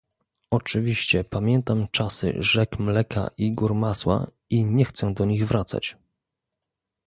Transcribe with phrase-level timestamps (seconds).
[0.51, 5.97] Oczywiście pamiętam czasy rzek mleka i gór masła i nie chcę do nich wracać